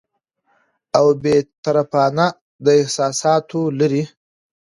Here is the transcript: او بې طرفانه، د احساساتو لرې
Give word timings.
او 0.97 1.07
بې 1.21 1.35
طرفانه، 1.63 2.27
د 2.63 2.65
احساساتو 2.79 3.61
لرې 3.79 4.03